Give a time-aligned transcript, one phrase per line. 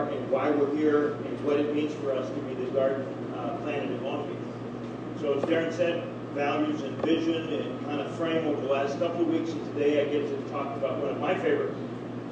[0.00, 3.06] Are and why we're here and what it means for us to be the garden
[3.36, 5.20] uh, planted in Long Beach.
[5.20, 9.22] So as Darren said, values and vision and kind of frame over the last couple
[9.22, 11.74] of weeks, and today I get to talk about one of my favorite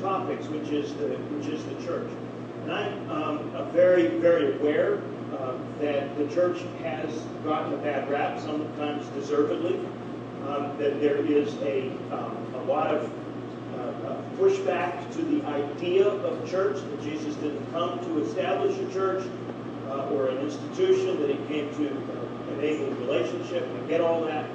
[0.01, 2.09] topics, which is the which is the church.
[2.63, 5.03] And I'm um, very, very aware
[5.39, 7.13] uh, that the church has
[7.45, 9.81] gotten a bad rap, sometimes deservedly.
[10.47, 13.13] Um, that there is a, um, a lot of
[14.39, 19.27] pushback to the idea of church, that Jesus didn't come to establish a church
[19.89, 23.65] uh, or an institution, that he came to uh, enable relationship.
[23.65, 24.49] and get all that.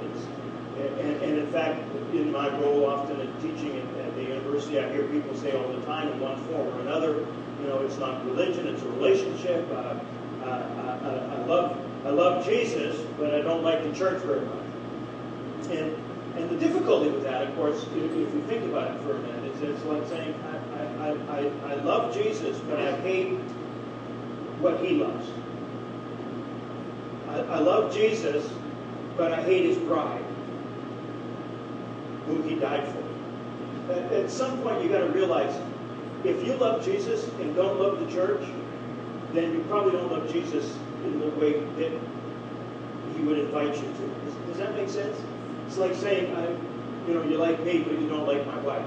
[0.76, 1.80] And, and, in fact,
[2.12, 5.68] in my role often in teaching at, at the university, I hear people say all
[5.68, 7.20] the time in one form or another,
[7.60, 9.70] you know, it's not religion, it's a relationship.
[9.70, 10.00] Uh,
[10.44, 15.68] I, I, I, love, I love Jesus, but I don't like the church very much.
[15.70, 15.96] And
[16.36, 19.54] and the difficulty with that, of course, if, we think about it for a minute,
[19.54, 23.38] is it's like saying, I, I, I, I love Jesus, but I hate
[24.60, 25.28] what he loves.
[27.28, 28.50] I, I love Jesus,
[29.16, 30.24] but I hate his bride,
[32.26, 33.92] who he died for.
[33.92, 35.54] At, at some point, you've got to realize
[36.24, 38.42] if you love Jesus and don't love the church,
[39.34, 41.92] then you probably don't love Jesus in the way that
[43.14, 44.14] he would invite you to.
[44.24, 45.16] Does, does that make sense?
[45.66, 46.48] It's like saying, I,
[47.08, 48.86] you know, you like me, but you don't like my wife.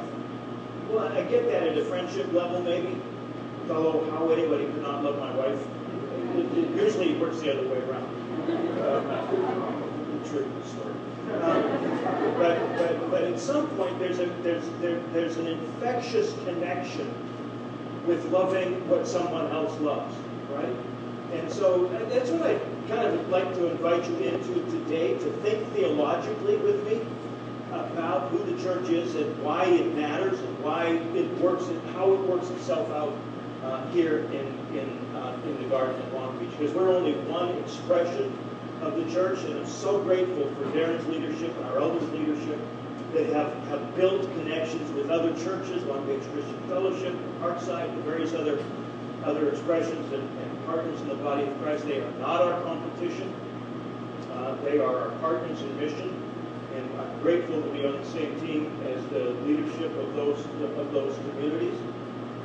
[0.89, 2.99] Well, I get that at a friendship level, maybe.
[3.69, 5.59] Although how anybody could not love my wife,
[6.35, 8.07] it, it usually works the other way around.
[8.79, 9.27] Uh,
[10.29, 10.93] true story.
[11.41, 11.61] Um,
[12.37, 17.13] but, but, but at some point, there's, a, there's, there, there's an infectious connection
[18.05, 20.15] with loving what someone else loves,
[20.51, 20.73] right?
[21.33, 25.67] And so that's what I kind of like to invite you into today to think
[25.73, 27.01] theologically with me
[27.71, 32.13] about who the church is and why it matters and why it works and how
[32.13, 33.13] it works itself out
[33.63, 36.49] uh, here in in uh, in the garden at Long Beach.
[36.57, 38.31] Because we're only one expression
[38.81, 42.59] of the church, and I'm so grateful for Darren's leadership and our elders' leadership
[43.13, 48.33] that have, have built connections with other churches, Long Beach Christian Fellowship, Parkside, and various
[48.33, 48.63] other
[49.23, 51.85] other expressions and, and, partners in the body of Christ.
[51.85, 53.33] They are not our competition.
[54.33, 56.13] Uh, they are our partners in mission,
[56.75, 60.39] and I'm grateful to be on the same team as the leadership of those
[60.77, 61.79] of those communities.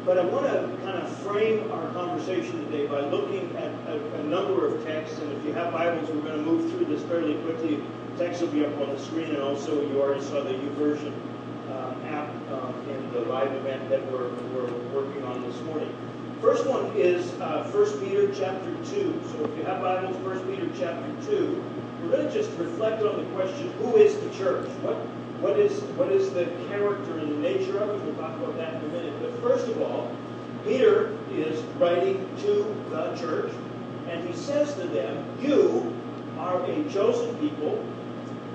[0.04, 4.22] But I want to kind of frame our conversation today by looking at a, a,
[4.24, 5.18] number of texts.
[5.18, 7.82] And if you have Bibles, we're going to move through this fairly quickly.
[8.18, 11.12] Text will be up on the screen, and also you already saw the YouVersion
[11.70, 15.94] uh, app um, in the live event that we're, we're working on this morning.
[16.42, 19.22] First one is uh, 1 Peter chapter 2.
[19.30, 21.64] So if you have Bibles, 1 Peter chapter 2,
[22.02, 24.68] we're going to just reflect on the question, who is the church?
[24.82, 24.96] What
[25.40, 28.04] what is, what is the character and the nature of it?
[28.04, 29.14] We'll talk about that in a minute.
[29.20, 30.10] But first of all,
[30.64, 33.52] Peter is writing to the church,
[34.08, 35.96] and he says to them, You
[36.38, 37.84] are a chosen people,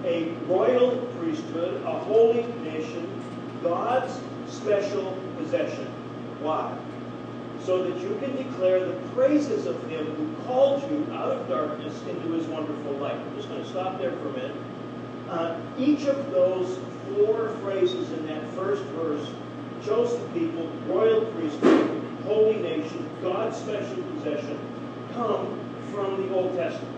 [0.03, 3.09] a royal priesthood, a holy nation,
[3.63, 4.19] God's
[4.49, 5.87] special possession.
[6.41, 6.77] Why?
[7.67, 12.01] So that you can declare the praises of him who called you out of darkness
[12.03, 13.15] into his wonderful light.
[13.15, 14.55] I'm just going to stop there for a minute.
[15.29, 16.79] Uh, each of those
[17.09, 19.27] four phrases in that first verse,
[19.83, 24.57] chosen people, royal priesthood, holy nation, God's special possession,
[25.13, 25.59] come
[25.91, 26.95] from the Old Testament.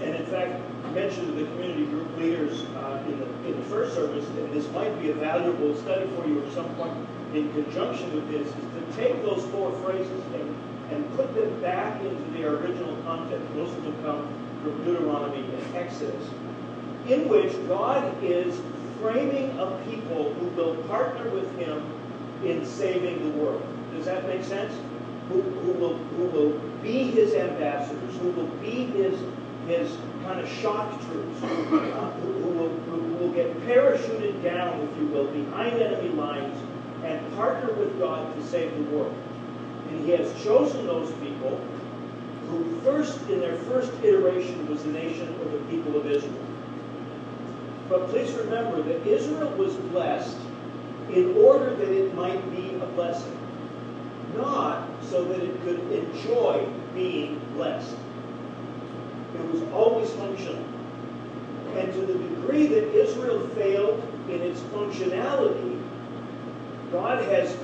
[0.00, 3.66] And in fact, I mentioned to the community group leaders uh, in, the, in the
[3.66, 6.96] first service that this might be a valuable study for you at some point
[7.34, 10.56] in conjunction with this, is to take those four phrases and,
[10.90, 13.48] and put them back into their original context.
[13.54, 14.28] Most of them come
[14.62, 16.28] from Deuteronomy and Exodus
[17.08, 18.60] in which God is
[19.00, 21.82] framing a people who will partner with him
[22.44, 23.62] in saving the world.
[23.94, 24.72] Does that make sense?
[25.28, 26.50] Who, who, will, who will
[26.82, 29.18] be his ambassadors, who will be his,
[29.66, 34.98] his kind of shock troops, uh, who, who, will, who will get parachuted down, if
[34.98, 36.58] you will, behind enemy lines
[37.04, 39.14] and partner with God to save the world.
[39.88, 41.60] And he has chosen those people
[42.48, 46.46] who first, in their first iteration, was the nation or the people of Israel.
[47.88, 50.36] But please remember that Israel was blessed
[51.10, 53.36] in order that it might be a blessing,
[54.36, 57.96] not so that it could enjoy being blessed.
[59.34, 60.64] It was always functional.
[61.76, 65.81] And to the degree that Israel failed in its functionality,
[66.92, 67.56] God has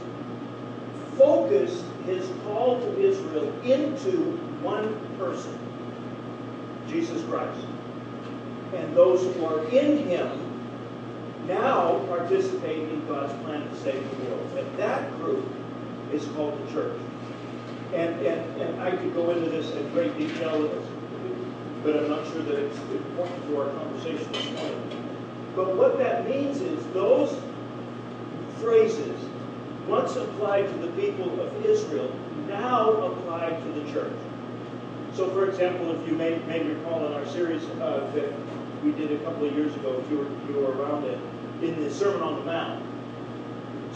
[1.17, 4.33] focused his call to Israel into
[4.63, 5.57] one person,
[6.89, 7.61] Jesus Christ
[8.75, 10.45] and those who are in him
[11.47, 14.59] now participate in God's plan to save the world.
[14.59, 15.47] And that group
[16.13, 17.01] is called the church.
[17.95, 20.69] And, and, and I could go into this in great detail,
[21.83, 25.15] but I'm not sure that it's important to our conversation this morning.
[25.57, 27.41] But what that means is those
[28.69, 29.19] phrases,
[29.87, 32.15] once applied to the people of Israel,
[32.49, 34.13] now apply to the church.
[35.15, 38.31] So, for example, if you may, may recall in our series uh, that
[38.85, 41.19] we did a couple of years ago, if you were, you were around it,
[41.63, 42.85] in the Sermon on the Mount,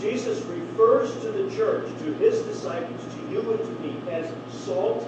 [0.00, 4.32] Jesus refers to the church, to his disciples, to you and to me, as
[4.64, 5.06] salt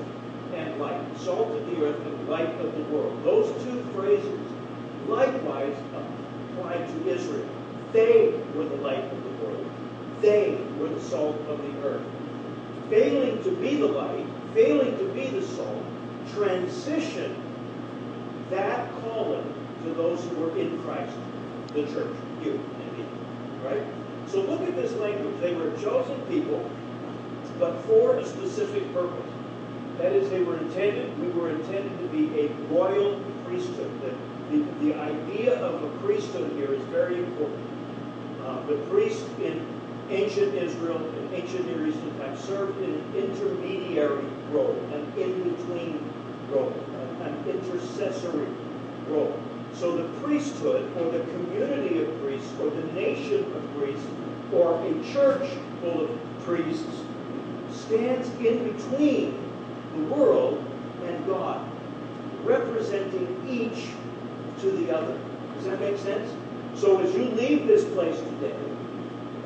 [0.52, 1.00] and light.
[1.20, 3.19] Salt of the earth and light of the world.
[3.25, 4.40] Those two phrases
[5.08, 5.75] likewise
[6.52, 7.49] apply to Israel.
[7.94, 9.23] They were the light of.
[10.24, 12.02] They were the salt of the earth.
[12.88, 15.84] Failing to be the light, failing to be the salt,
[16.32, 17.36] transition
[18.48, 19.44] that calling
[19.82, 21.12] to those who were in Christ,
[21.74, 23.04] the church, you and me.
[23.62, 23.82] Right?
[24.28, 25.38] So look at this language.
[25.43, 26.70] They were chosen people,
[27.58, 29.31] but for a specific purpose.
[29.98, 33.90] That is, they were intended, we were intended to be a royal priesthood.
[34.00, 37.60] The, the, the idea of a priesthood here is very important.
[38.43, 39.73] Uh, the priest in
[40.11, 45.99] ancient Israel, in ancient Near Eastern times, served in an intermediary role, an in-between
[46.51, 46.73] role,
[47.20, 48.49] an, an intercessory
[49.08, 49.39] role.
[49.75, 54.06] So the priesthood, or the community of priests, or the nation of priests,
[54.53, 55.49] or a church
[55.81, 57.03] full of priests,
[57.70, 59.39] stands in between
[59.96, 60.65] the world
[61.05, 61.69] and God,
[62.44, 63.89] representing each
[64.61, 65.19] to the other.
[65.56, 66.31] Does that make sense?
[66.75, 68.55] So as you leave this place today,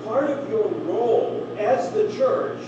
[0.08, 2.58] part of your role as the church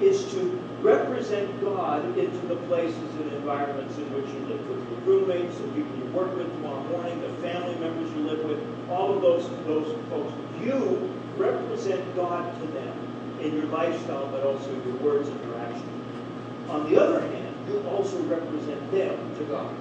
[0.00, 0.40] is to
[0.80, 5.68] represent God into the places and environments in which you live with your roommates, the
[5.68, 9.46] people you work with tomorrow morning, the family members you live with, all of those,
[9.66, 10.32] those folks.
[10.64, 16.70] You represent God to them in your lifestyle, but also your words and your actions.
[16.70, 19.74] On the other hand, you also represent them to God.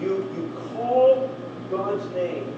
[0.00, 1.30] You, you call
[1.70, 2.52] God's name,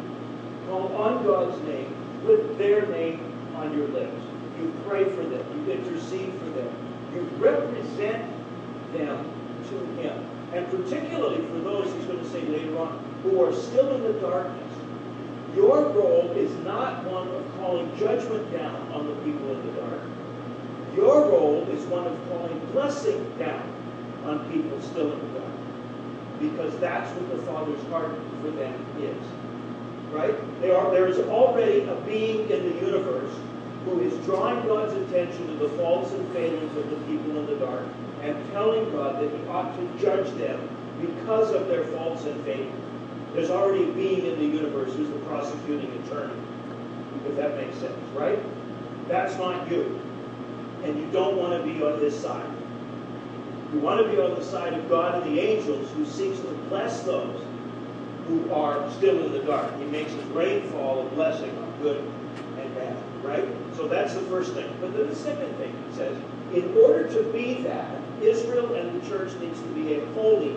[0.66, 3.20] call on God's name with their name
[3.56, 4.20] on your lips.
[4.58, 5.66] You pray for them.
[5.66, 6.72] You intercede for them
[7.14, 8.24] you represent
[8.92, 9.30] them
[9.68, 10.26] to him.
[10.52, 14.20] And particularly for those, he's going to say later on, who are still in the
[14.20, 14.72] darkness.
[15.54, 20.00] Your role is not one of calling judgment down on the people in the dark.
[20.94, 23.62] Your role is one of calling blessing down
[24.24, 25.52] on people still in the dark.
[26.40, 28.12] Because that's what the Father's heart
[28.42, 29.41] for them is.
[30.12, 30.34] Right?
[30.70, 33.34] Are, there is already a being in the universe
[33.84, 37.56] who is drawing God's attention to the faults and failings of the people in the
[37.56, 37.86] dark
[38.22, 40.68] and telling God that he ought to judge them
[41.00, 42.78] because of their faults and failings.
[43.34, 46.34] There's already a being in the universe who's the prosecuting attorney,
[47.26, 48.38] if that makes sense, right?
[49.08, 49.98] That's not you.
[50.84, 52.50] And you don't want to be on his side.
[53.72, 56.48] You want to be on the side of God and the angels who seeks to
[56.68, 57.41] bless those
[58.32, 59.78] who are still in the dark.
[59.78, 61.98] He makes his rainfall a blessing on good
[62.58, 63.46] and bad, right?
[63.76, 64.74] So that's the first thing.
[64.80, 66.16] But then the second thing he says,
[66.54, 70.56] in order to be that, Israel and the church needs to be a holy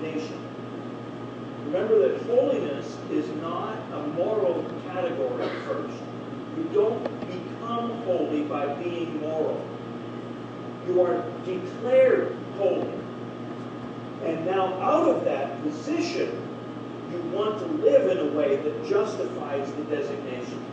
[0.00, 0.38] nation.
[1.66, 5.98] Remember that holiness is not a moral category first.
[6.56, 9.60] You don't become holy by being moral.
[10.86, 12.92] You are declared holy.
[14.24, 16.49] And now out of that position,
[17.12, 20.64] you want to live in a way that justifies the designation.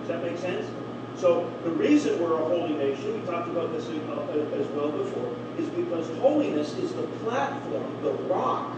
[0.00, 0.66] Does that make sense?
[1.16, 5.34] So the reason we're a holy nation, we talked about this uh, as well before,
[5.58, 8.76] is because holiness is the platform, the rock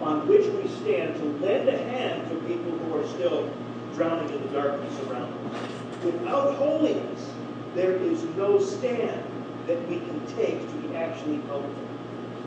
[0.00, 3.50] on which we stand to lend a hand to people who are still
[3.94, 6.04] drowning in the darkness around us.
[6.04, 7.30] Without holiness,
[7.74, 9.22] there is no stand
[9.66, 11.74] that we can take to be actually helpful.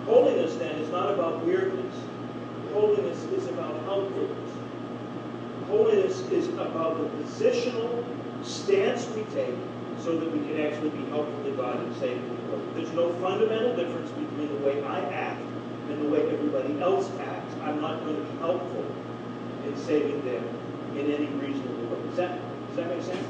[0.05, 1.95] Holiness, then, is not about weirdness.
[2.77, 4.51] Holiness is about helpfulness.
[5.65, 8.05] Holiness is about the positional
[8.45, 9.55] stance we take
[9.97, 12.61] so that we can actually be helpful to God and save the world.
[12.75, 15.41] There's no fundamental difference between the way I act
[15.89, 17.55] and the way everybody else acts.
[17.63, 18.85] I'm not going to be helpful
[19.65, 20.47] in saving them
[20.95, 22.07] in any reasonable way.
[22.09, 23.27] Does that, does that make sense?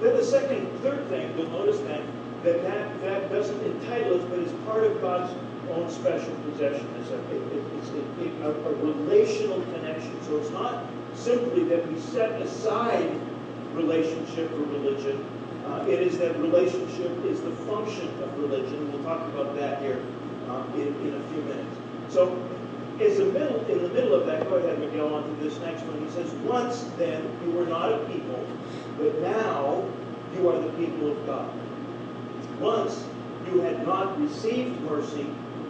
[0.00, 2.06] Then the second, third thing, you'll notice then,
[2.44, 5.34] that that, that doesn't entitle us, but is part of God's
[5.70, 6.88] own special possession.
[7.00, 10.22] It's a, it, it's a, a, a relational connection.
[10.24, 13.18] So it's not simply that we set aside
[13.72, 15.24] relationship for religion.
[15.66, 18.92] Uh, it is that relationship is the function of religion.
[18.92, 20.00] We'll talk about that here
[20.48, 21.76] um, in, in a few minutes.
[22.08, 22.40] So
[23.00, 25.82] is the middle, in the middle of that, go ahead, Miguel, on to this next
[25.82, 26.02] one.
[26.02, 28.46] He says, Once then you were not a people,
[28.98, 29.84] but now
[30.34, 31.52] you are the people of God.
[32.58, 33.04] Once
[33.46, 35.26] you had not received mercy,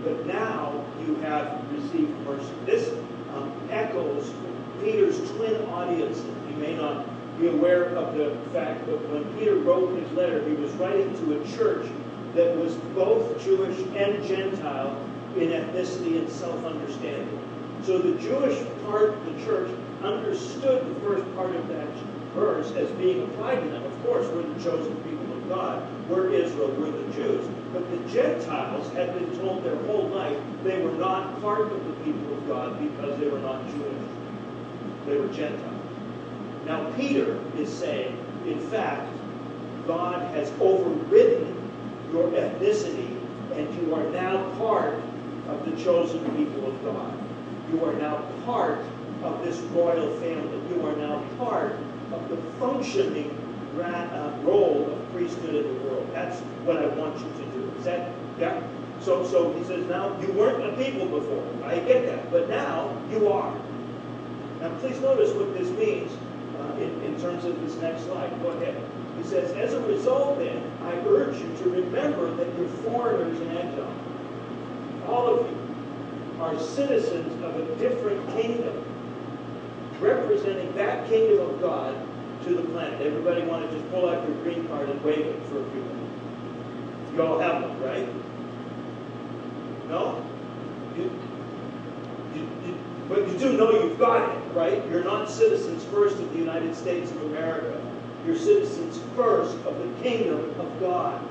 [0.07, 2.53] but now you have received mercy.
[2.65, 2.93] This
[3.35, 4.33] um, echoes
[4.81, 6.23] Peter's twin audience.
[6.49, 7.07] You may not
[7.41, 11.41] be aware of the fact that when Peter wrote his letter, he was writing to
[11.41, 11.87] a church
[12.35, 14.97] that was both Jewish and Gentile
[15.37, 17.43] in ethnicity and self-understanding.
[17.83, 19.71] So the Jewish part of the church
[20.05, 21.89] understood the first part of that
[22.33, 23.83] verse as being applied to them.
[23.83, 25.83] Of course, we're the chosen people of God.
[26.09, 26.71] We're Israel.
[26.79, 27.47] We're the Jews.
[27.73, 31.93] But the Gentiles had been told their whole life they were not part of the
[32.05, 34.09] people of God because they were not Jewish.
[35.07, 35.73] They were Gentiles.
[36.65, 39.09] Now, Peter is saying, in fact,
[39.87, 41.55] God has overridden
[42.13, 43.17] your ethnicity
[43.55, 44.95] and you are now part
[45.49, 47.17] of the chosen people of God.
[47.73, 48.81] You are now part
[49.23, 50.61] of this royal family.
[50.71, 51.73] You are now part
[52.13, 53.31] of the functioning
[53.81, 56.09] uh, role of priesthood in the world.
[56.13, 57.73] That's what I want you to do.
[57.79, 58.63] Is that, yeah?
[59.01, 61.45] So, so he says, now you weren't a people before.
[61.65, 62.31] I get that.
[62.31, 63.55] But now you are.
[64.61, 66.13] Now please notice what this means
[66.59, 68.31] uh, in, in terms of this next slide.
[68.43, 68.81] Go ahead.
[69.19, 73.57] He says, as a result then, I urge you to remember that you're foreigners in
[73.57, 73.93] exile
[75.09, 75.57] all of you
[76.41, 78.85] are citizens of a different kingdom,
[80.01, 81.97] representing that kingdom of God
[82.45, 83.01] to the planet.
[83.01, 85.81] Everybody want to just pull out your green card and wave it for a few
[85.81, 87.13] minutes.
[87.13, 88.09] You all have one, right?
[89.89, 90.25] No?
[90.97, 91.05] You,
[92.35, 92.79] you, you,
[93.09, 94.85] but you do know you've got it, right?
[94.91, 97.81] You're not citizens first of the United States of America.
[98.27, 101.27] You're citizens first of the kingdom of God.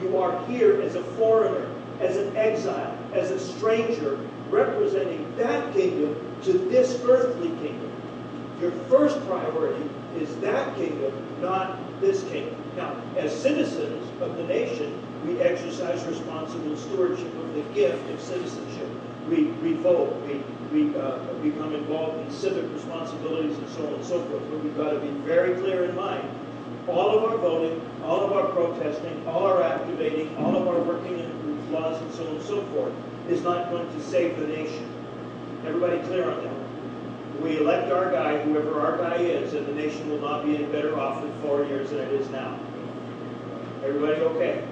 [0.00, 1.68] You are here as a foreigner
[2.00, 4.18] as an exile, as a stranger,
[4.50, 7.90] representing that kingdom to this earthly kingdom.
[8.60, 9.88] Your first priority
[10.20, 12.54] is that kingdom, not this kingdom.
[12.76, 18.88] Now, as citizens of the nation, we exercise responsible stewardship of the gift of citizenship.
[19.28, 20.42] We, we vote, we,
[20.72, 24.42] we uh, become involved in civic responsibilities and so on and so forth.
[24.50, 26.28] But we've got to be very clear in mind
[26.88, 31.18] all of our voting, all of our protesting, all our activating, all of our working
[31.18, 32.92] in laws and so on and so forth,
[33.28, 34.88] is not going to save the nation.
[35.66, 36.65] Everybody clear on that?
[37.46, 40.64] We elect our guy, whoever our guy is, and the nation will not be any
[40.64, 42.58] better off in four years than it is now.
[43.84, 44.66] Everybody okay?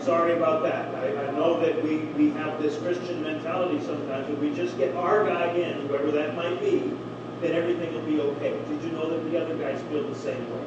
[0.00, 0.94] Sorry about that.
[0.94, 4.26] I, I know that we, we have this Christian mentality sometimes.
[4.30, 6.96] If we just get our guy in, whoever that might be,
[7.42, 8.58] then everything will be okay.
[8.70, 10.64] Did you know that the other guys feel the same way?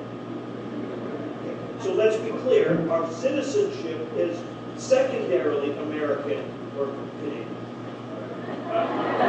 [1.82, 2.88] So let's be clear.
[2.92, 4.40] Our citizenship is
[4.78, 6.46] secondarily American
[6.78, 6.86] or
[7.20, 7.56] Canadian.
[8.68, 9.29] but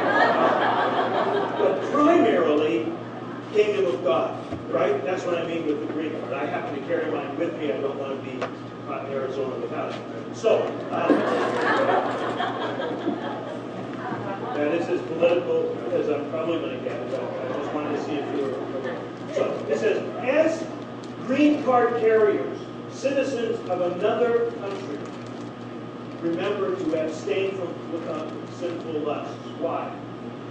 [2.04, 2.92] primarily
[3.52, 5.04] kingdom of God, right?
[5.04, 6.35] That's what I mean with the green card.
[6.35, 7.73] I happen to carry mine with me.
[7.73, 8.38] I don't want to be
[8.87, 10.37] caught in Arizona without it.
[10.37, 11.14] So, um,
[14.54, 18.12] this is political as I'm probably going to get, but I just wanted to see
[18.12, 20.64] if you were So, it says, as
[21.26, 22.59] green card carriers,
[22.90, 24.99] citizens of another country,
[26.21, 27.75] remember to abstain from
[28.59, 29.35] sinful lusts.
[29.59, 29.95] Why?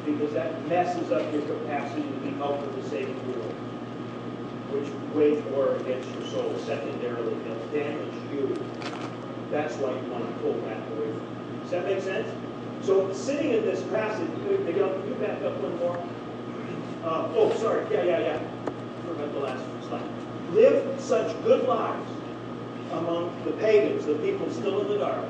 [0.06, 3.54] Because that messes up your capacity to be helped in the saving world,
[4.72, 6.58] which wage war against your soul.
[6.66, 8.56] Secondarily, it'll damage you.
[9.52, 11.14] That's why you want to pull that away.
[11.62, 12.28] Does that make sense?
[12.82, 15.98] So sitting in this passage, can you back up one more?
[17.04, 17.86] Uh, oh, sorry.
[17.92, 18.40] Yeah, yeah, yeah.
[19.06, 20.04] Forgot the last slide.
[20.54, 22.10] Live such good lives
[22.92, 25.26] among the pagans, the people still in the dark,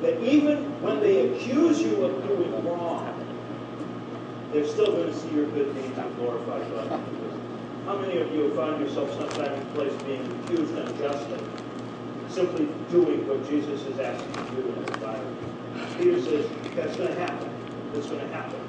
[0.00, 3.11] that even when they accuse you of doing wrong,
[4.52, 7.00] they're still going to see your good deeds and glorify God.
[7.86, 11.38] How many of you found yourself sometime in a place being accused unjustly,
[12.28, 15.36] simply doing what Jesus is asking you to do in the Bible?
[15.98, 17.50] Peter says that's going to happen.
[17.92, 18.60] That's going to happen.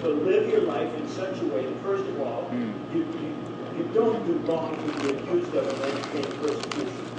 [0.00, 2.94] So live your life in such a way that, first of all, mm.
[2.94, 7.12] you, you, you don't do wrong to be accused of and then persecution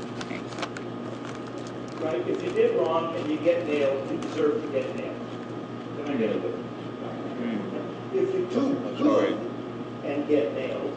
[2.04, 2.28] right?
[2.28, 5.16] If you did wrong and you get nailed, you deserve to get nailed.
[5.98, 6.54] Can I get a good?
[6.54, 6.63] Mm.
[8.14, 9.34] If you do good
[10.04, 10.94] and get nailed,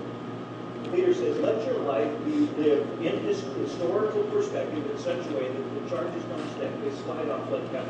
[0.93, 5.49] Peter says, let your life be lived in this historical perspective in such a way
[5.49, 6.71] that the charges don't stick.
[6.85, 7.89] They slide off like that.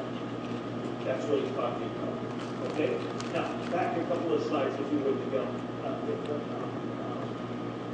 [1.05, 2.73] That's what he's talking about.
[2.73, 2.99] Okay?
[3.33, 5.47] Now, back a couple of slides if you would to go.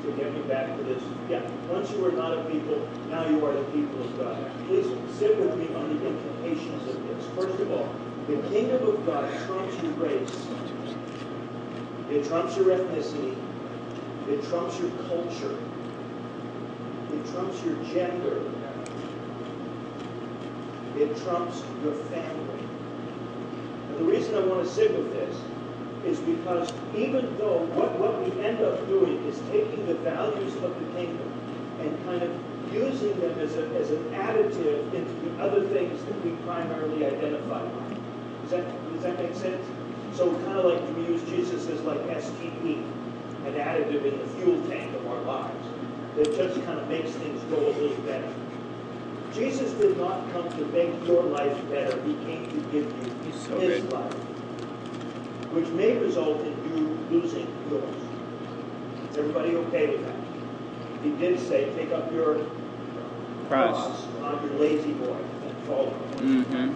[0.02, 1.02] To get me back to this.
[1.30, 4.50] Yeah, once you were not a people, now you are the people of God.
[4.66, 7.24] Please sit with me on the implications of this.
[7.36, 7.88] First of all,
[8.26, 10.46] the kingdom of God trumps your race.
[12.12, 13.34] It trumps your ethnicity.
[14.28, 15.56] It trumps your culture.
[17.14, 18.42] It trumps your gender.
[20.98, 22.64] It trumps your family.
[23.88, 25.34] And the reason I want to sit with this
[26.04, 30.78] is because even though what, what we end up doing is taking the values of
[30.78, 31.32] the kingdom
[31.80, 36.24] and kind of using them as, a, as an additive into the other things that
[36.24, 37.98] we primarily identify with.
[38.42, 39.64] Does that, does that make sense?
[40.14, 42.84] So kind of like we use Jesus as like STP,
[43.46, 45.66] an additive in the fuel tank of our lives
[46.16, 48.32] that just kind of makes things go a little better.
[49.32, 52.00] Jesus did not come to make your life better.
[52.02, 52.84] He came to give
[53.26, 53.92] you so his good.
[53.92, 54.14] life
[55.52, 57.94] which may result in you losing yours.
[59.10, 60.16] Is everybody okay with that?
[61.02, 62.46] He did say, take up your
[63.48, 65.94] cross, cross not your La-Z-Boy, and follow.
[66.16, 66.72] Mm-hmm.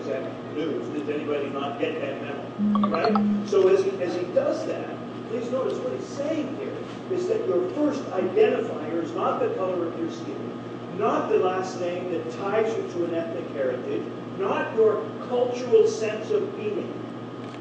[0.00, 0.30] Is that
[0.66, 0.88] news?
[0.88, 2.88] Did anybody not get that memo?
[2.88, 3.48] Right?
[3.48, 4.88] So as he, as he does that,
[5.28, 6.76] please notice what he's saying here
[7.16, 10.60] is that your first identifier is not the color of your skin,
[10.98, 14.02] not the last name that ties you to an ethnic heritage,
[14.38, 16.92] not your cultural sense of being.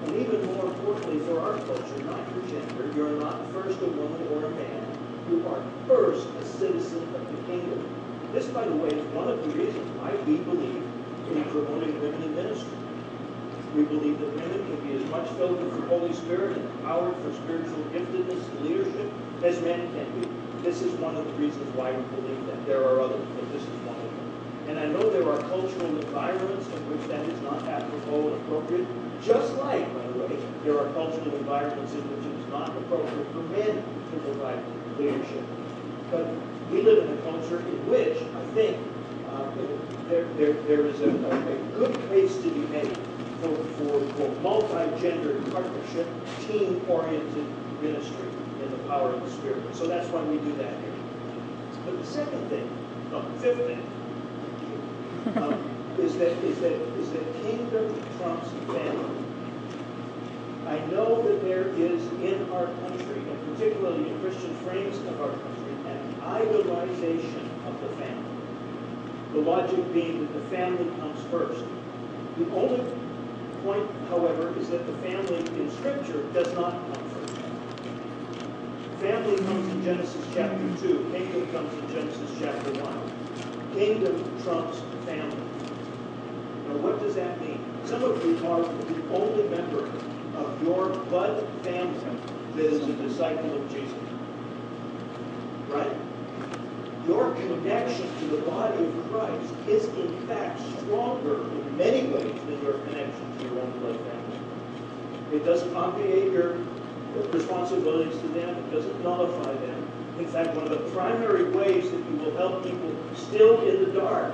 [0.05, 2.91] And even more importantly for our culture, not your gender.
[2.95, 4.97] You're not first a woman or a man.
[5.29, 7.87] You are first a citizen of the kingdom.
[8.33, 10.83] This, by the way, is one of the reasons why we believe
[11.31, 12.71] in promoting women in ministry.
[13.75, 17.15] We believe that women can be as much filled with the Holy Spirit and empowered
[17.23, 19.11] for spiritual giftedness and leadership
[19.43, 20.27] as men can be.
[20.61, 22.65] This is one of the reasons why we believe that.
[22.67, 24.31] There are others, but this is one of them.
[24.67, 28.87] And I know there are cultural environments in which that is not apropos and appropriate,
[29.23, 33.27] just like, by the way, there are cultural environments in which it is not appropriate
[33.33, 34.59] for men to provide
[34.99, 35.43] leadership.
[36.11, 36.27] But
[36.69, 38.77] we live in a culture in which I think
[39.31, 39.49] uh,
[40.09, 42.97] there, there, there is a, a, good case to be made
[43.41, 46.07] for, for, for multi-gender partnership,
[46.47, 47.47] team-oriented
[47.81, 48.27] ministry
[48.61, 49.75] in the power of the Spirit.
[49.75, 50.93] So that's why we do that here.
[51.85, 52.69] But the second thing,
[53.09, 53.81] no, the fifth thing,
[55.41, 55.57] um,
[55.97, 59.25] is that is that is that kingdom trumps family.
[60.67, 65.29] I know that there is in our country, and particularly in Christian frames of our
[65.29, 68.31] country, an idolization of the family.
[69.33, 71.65] The logic being that the family comes first.
[72.37, 72.79] The only
[73.63, 77.33] point, however, is that the family in Scripture does not come first.
[78.99, 81.09] Family comes in Genesis chapter 2.
[81.11, 83.73] Kingdom comes in Genesis chapter 1.
[83.73, 85.35] Kingdom trumps family.
[86.67, 87.63] Now, what does that mean?
[87.85, 89.85] Some of you are the only member
[90.37, 92.17] of your blood family
[92.55, 93.97] that is a disciple of Jesus.
[95.69, 95.95] Right?
[97.07, 101.43] Your connection to the body of Christ is in fact stronger
[101.81, 104.39] many ways than your connection to your own blood family.
[105.33, 106.57] It doesn't obviate your
[107.33, 108.55] responsibilities to them.
[108.55, 109.87] It doesn't nullify them.
[110.19, 113.99] In fact, one of the primary ways that you will help people still in the
[113.99, 114.31] dark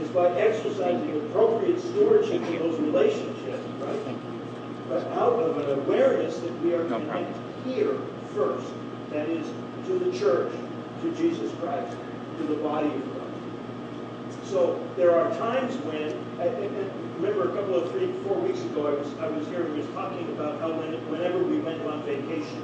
[0.00, 4.16] is by exercising appropriate stewardship of those relationships, right?
[4.88, 7.96] But out of an awareness that we are connected here
[8.34, 8.66] first,
[9.10, 9.46] that is,
[9.86, 10.52] to the church,
[11.02, 11.96] to Jesus Christ,
[12.38, 13.09] to the body of Christ.
[14.50, 16.10] So there are times when,
[16.42, 16.90] and
[17.22, 19.86] remember a couple of three, four weeks ago, I was I was here and was
[19.94, 22.58] talking about how when, whenever we went on vacation,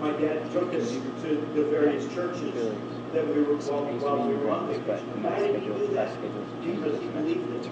[0.00, 0.90] my dad took us
[1.22, 2.74] to the various churches
[3.14, 5.06] that we were while, while we were on vacation.
[5.22, 6.10] Why did he do that?
[6.18, 7.70] Because he believed it.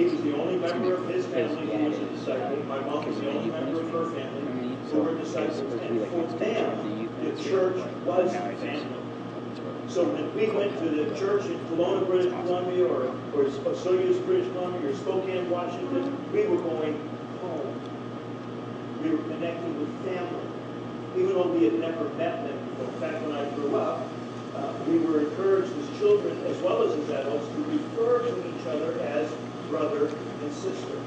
[0.00, 2.56] He was the only member of his family who was a disciple.
[2.64, 5.60] My mom was the only member of her family who were disciples.
[5.60, 9.05] And for them, the church was family.
[9.88, 14.50] So when we went to the church in Kelowna, British Columbia, or, or Osoyoos, British
[14.52, 16.98] Columbia, or Spokane, Washington, we were going
[17.40, 17.80] home.
[19.02, 20.46] We were connecting with family.
[21.16, 22.92] Even though we had never met them before.
[22.92, 24.06] In fact, when I grew up,
[24.56, 28.66] uh, we were encouraged as children, as well as as adults, to refer to each
[28.66, 29.30] other as
[29.70, 31.00] brother and sister.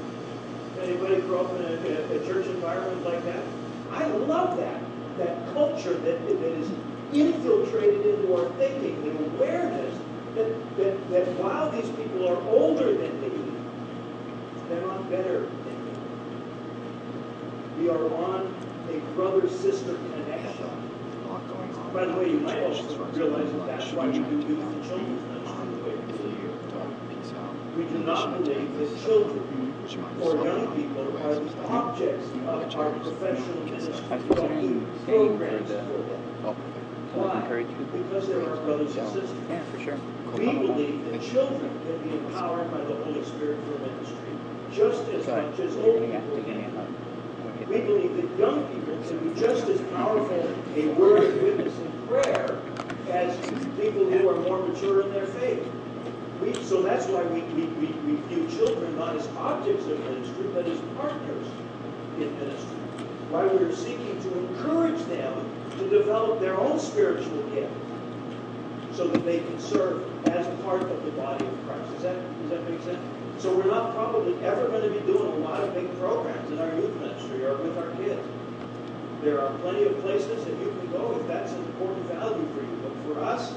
[0.80, 3.42] Anybody grow up in a, a, church environment like that?
[3.90, 4.80] I love that.
[5.18, 6.70] That culture that, that is
[7.12, 9.98] infiltrated into our thinking, the awareness
[10.34, 13.30] that, that, that while these people are older than me,
[14.68, 15.92] they're not better than me.
[17.78, 18.54] We are on
[18.90, 20.70] a brother-sister connection.
[21.92, 25.22] By the way, you might also realize that that's why we do youth and children's
[25.22, 26.40] ministry the we do.
[27.76, 29.74] We do not believe that children
[30.20, 34.18] or young people are the objects of our professional ministry.
[34.28, 36.69] We don't do programs for them.
[37.14, 37.42] Why?
[37.92, 39.30] Because they're our brothers and sisters.
[39.48, 39.98] Yeah, for sure.
[40.38, 44.30] We believe that children can be empowered by the Holy Spirit for ministry,
[44.72, 46.70] just as much as old people can.
[47.68, 52.08] We believe that young people can be just as powerful a word of witness in
[52.08, 52.58] prayer
[53.10, 53.36] as
[53.78, 55.66] people who are more mature in their faith.
[56.40, 60.46] We, so that's why we, we, we, we view children not as objects of ministry,
[60.54, 61.46] but as partners
[62.18, 62.78] in ministry.
[63.30, 67.72] Why we're seeking to encourage them to develop their own spiritual gift
[68.92, 71.90] so that they can serve as part of the body of Christ.
[71.94, 73.00] Does that, does that make sense?
[73.38, 76.58] So we're not probably ever going to be doing a lot of big programs in
[76.58, 78.20] our youth ministry or with our kids.
[79.22, 82.60] There are plenty of places that you can go if that's an important value for
[82.60, 82.80] you.
[82.82, 83.54] But for us,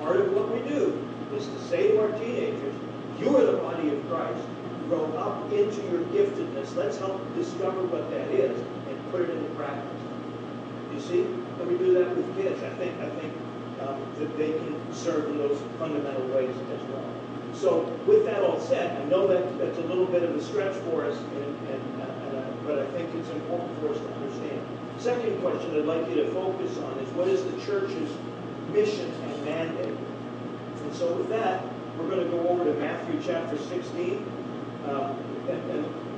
[0.00, 2.74] part of what we do is to say to our teenagers,
[3.18, 4.42] you are the body of Christ.
[4.88, 6.74] Grow up into your giftedness.
[6.74, 10.00] Let's help discover what that is and put it into practice.
[10.94, 11.49] You see?
[11.60, 12.62] And we do that with kids.
[12.62, 13.32] I think I think
[13.80, 17.04] um, that they can serve in those fundamental ways as well.
[17.52, 20.74] So with that all said, I know that that's a little bit of a stretch
[20.84, 24.66] for us, and, and, and uh, but I think it's important for us to understand.
[24.98, 28.10] Second question I'd like you to focus on is what is the church's
[28.72, 29.98] mission and mandate?
[30.82, 31.64] And so with that,
[31.98, 34.24] we're going to go over to Matthew chapter 16.
[34.88, 35.18] Um,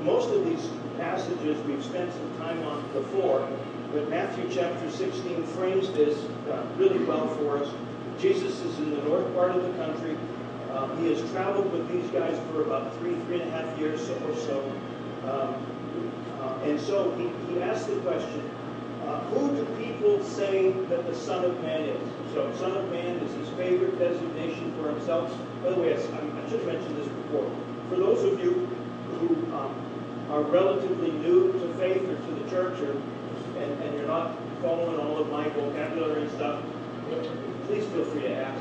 [0.04, 3.48] most of these passages we've spent some time on before,
[3.92, 6.18] but Matthew chapter 16 frames this
[6.50, 7.72] uh, really well for us.
[8.18, 10.16] Jesus is in the north part of the country.
[10.72, 14.08] Um, he has traveled with these guys for about three, three and a half years
[14.08, 14.60] or so.
[15.24, 15.54] Um,
[16.40, 18.50] uh, and so he, he the question,
[19.06, 22.32] uh, who do people say that the Son of Man is?
[22.32, 25.36] So Son of Man is his favorite designation for himself.
[25.62, 27.50] By the way, I, I should have mentioned this before.
[27.88, 28.68] For those of you
[30.32, 32.96] are relatively new to faith or to the church or
[33.58, 36.62] and, and you're not following all of my vocabulary stuff,
[37.66, 38.60] please feel free to ask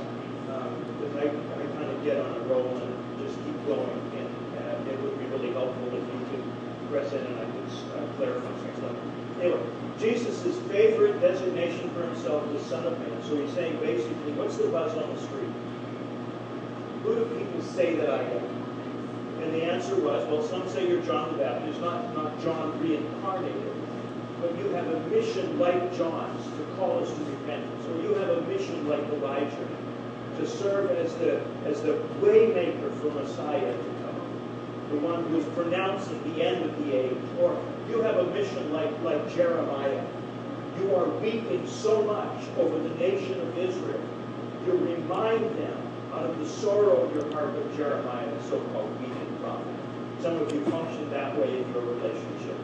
[0.52, 3.90] um, because I, I kind of get on a roll and just keep going.
[4.18, 4.28] And
[4.60, 6.44] uh, it would be really helpful if you could
[6.92, 8.96] press in and I could uh, clarify some stuff.
[9.40, 9.62] Anyway,
[9.98, 13.24] Jesus' favorite designation for himself is Son of Man.
[13.24, 15.50] So he's saying basically, what's the buzz on the street?
[17.04, 18.61] Who do people say that I am?
[19.42, 23.72] And the answer was, well, some say you're John the Baptist, not, not John reincarnated
[24.42, 28.30] but you have a mission like John's to call us to repentance, or you have
[28.30, 29.68] a mission like Elijah.
[30.38, 36.20] to serve as the, as the waymaker for Messiah to come, the one who's pronouncing
[36.34, 37.18] the end of the age.
[37.40, 37.56] Or
[37.90, 40.04] you have a mission like, like Jeremiah.
[40.80, 44.02] You are weeping so much over the nation of Israel.
[44.66, 45.78] You remind them
[46.14, 49.21] out of the sorrow of your heart of Jeremiah, the so-called weeping.
[50.22, 52.56] Some of you function that way in your relationship.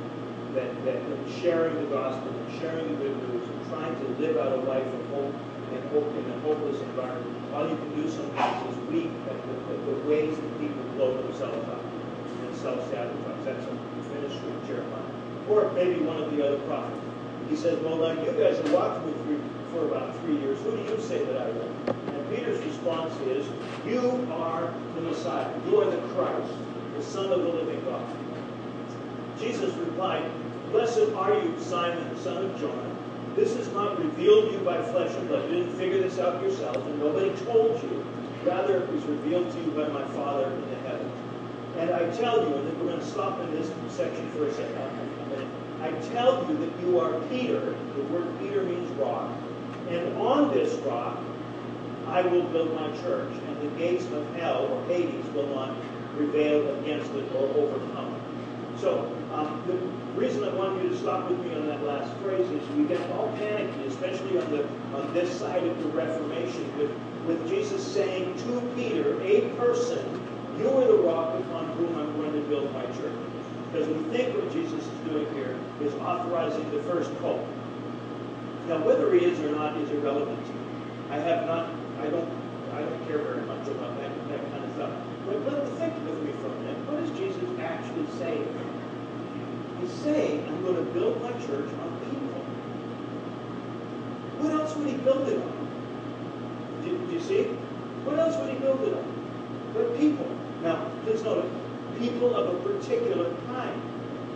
[0.54, 1.02] That, that
[1.42, 4.86] sharing the gospel and sharing the good news and trying to live out a life
[4.86, 5.34] of hope
[5.74, 9.74] and hope in a hopeless environment, all you can do sometimes is weep at the,
[9.74, 13.46] the ways that people blow themselves up and self-sabotage.
[13.46, 13.74] That's a
[14.14, 15.02] ministry of Jeremiah.
[15.50, 17.02] Or maybe one of the other prophets.
[17.50, 19.40] He says, well, now you guys have walked with me
[19.74, 20.60] for about three years.
[20.62, 21.74] Who do you say that I am?
[22.14, 23.48] And Peter's response is,
[23.86, 25.50] you are the Messiah.
[25.66, 26.54] You are the Christ,
[26.98, 28.06] the Son of the living God.
[29.40, 30.30] Jesus replied,
[30.72, 32.98] Blessed are you, Simon, son of John.
[33.36, 35.50] This is not revealed to you by flesh and blood.
[35.50, 38.04] You didn't figure this out yourself, and nobody told you.
[38.44, 41.14] Rather, it was revealed to you by my Father in the heavens.
[41.78, 44.54] And I tell you, and then we're going to stop in this section for a
[44.54, 45.52] second.
[45.82, 47.76] I tell you that you are Peter.
[47.96, 49.32] The word Peter means rock.
[49.90, 51.20] And on this rock,
[52.08, 55.76] I will build my church, and the gates of hell or Hades will not
[56.18, 58.80] prevail against it or overcome it.
[58.80, 59.74] So, um, the
[60.20, 63.02] reason I want you to stop with me on that last phrase is we get
[63.12, 66.92] all panicky, especially on the on this side of the Reformation, with,
[67.26, 70.00] with Jesus saying to Peter, a person,
[70.60, 73.14] you are the rock upon whom I'm going to build my church.
[73.72, 77.46] Because we think what Jesus is doing here is authorizing the first pope.
[78.68, 80.40] Now, whether he is or not is irrelevant.
[81.10, 82.30] I have not, I don't,
[82.74, 84.92] I don't care very much about that, that kind of stuff.
[85.28, 86.80] But, but think with me for a minute.
[86.88, 88.48] What is Jesus actually saying?
[89.82, 92.42] He's saying, I'm going to build my church on people.
[94.40, 96.82] What else would he build it on?
[96.84, 97.44] Do, do you see?
[98.08, 99.72] What else would he build it on?
[99.74, 100.32] But people.
[100.64, 101.52] Now, please note,
[102.00, 103.82] people of a particular kind.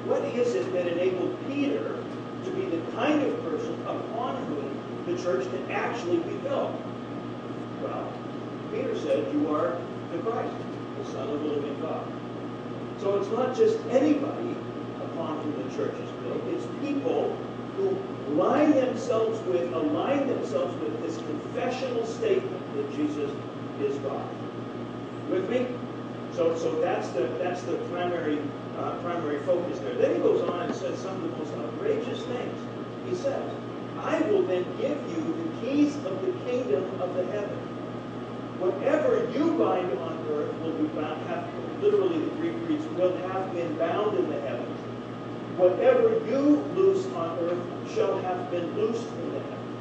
[0.06, 2.04] What is it that enabled Peter
[2.44, 6.76] to be the kind of person upon whom the church can actually be built?
[7.82, 8.12] Well,
[8.72, 9.78] Peter said, You are
[10.12, 10.54] the Christ,
[10.98, 12.06] the Son of the living God.
[13.00, 14.56] So it's not just anybody
[15.04, 17.36] upon whom the church is built, it's people
[17.78, 17.98] who
[18.36, 23.32] line themselves with, align themselves with this confessional statement that Jesus
[23.82, 24.28] is God.
[25.30, 25.68] With me?
[26.34, 28.40] So, so that's the that's the primary
[28.78, 29.96] uh, primary focus there.
[29.96, 32.58] Then he goes on and says some of the most outrageous things.
[33.10, 33.44] He says,
[34.00, 37.61] "I will then give you the keys of the kingdom of the heaven.
[38.62, 41.18] Whatever you bind on earth will be bound.
[41.34, 41.50] Have,
[41.82, 44.78] literally, the Greek reads, will have been bound in the heavens.
[45.58, 47.58] Whatever you loose on earth
[47.90, 49.74] shall have been loosed in the heavens."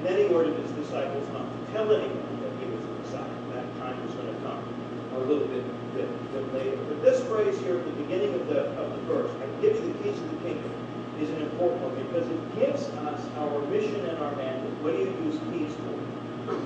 [0.00, 3.36] And then he ordered his disciples not to tell anyone that he was the Messiah.
[3.52, 4.64] That time was going to come
[5.12, 6.80] a little bit, bit, bit later.
[6.88, 9.92] But this phrase here at the beginning of the, of the verse, I give you
[9.92, 10.72] the keys of the kingdom,
[11.20, 14.72] is an important one because it gives us our mission and our mandate.
[14.80, 16.56] What do you use keys for?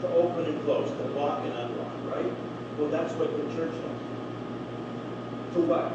[0.00, 2.32] To open and close, to lock and unlock, right?
[2.78, 4.00] Well, that's what the church does.
[5.54, 5.92] To what?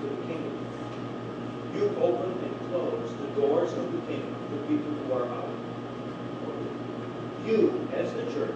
[0.00, 0.56] To the kingdom.
[1.74, 5.48] You open and close the doors of the kingdom to people who are out
[7.46, 8.54] you, as the church,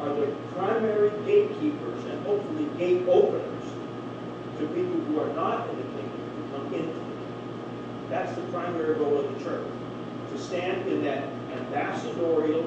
[0.00, 3.64] are the primary gatekeepers and hopefully gate openers
[4.58, 8.06] to people who are not in the kingdom to come into the kingdom.
[8.10, 9.66] That's the primary role of the church.
[10.32, 12.64] To stand in that ambassadorial,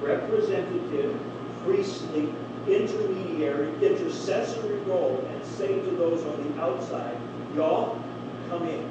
[0.00, 1.18] representative,
[1.64, 2.32] priestly,
[2.68, 7.16] intermediary, intercessory role and say to those on the outside,
[7.54, 8.00] y'all,
[8.48, 8.88] come in.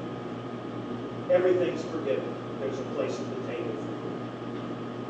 [1.29, 2.35] Everything's forgiven.
[2.59, 3.99] There's a place at the table for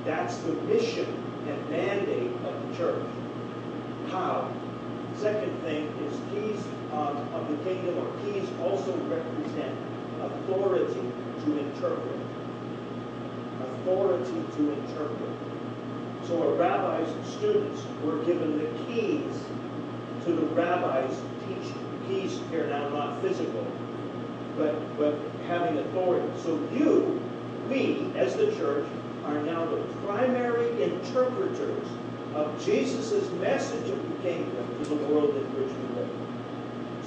[0.05, 1.05] that's the mission
[1.47, 3.05] and mandate of the church.
[4.09, 4.51] How?
[5.15, 9.77] Second thing is keys um, of the kingdom or keys also represent
[10.21, 11.01] authority
[11.45, 12.19] to interpret.
[13.81, 15.29] Authority to interpret.
[16.27, 19.33] So a rabbi's and students were given the keys
[20.25, 21.15] to the rabbi's
[21.47, 21.85] teaching.
[22.07, 23.65] Keys here now not physical,
[24.57, 25.15] but, but
[25.47, 26.27] having authority.
[26.43, 27.21] So you,
[27.69, 28.85] we, as the church,
[29.25, 31.87] are now the primary interpreters
[32.35, 36.09] of Jesus' message of the kingdom to the world in which we live.